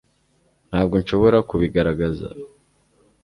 [0.69, 2.27] ntabwo nshobora kubigaragaza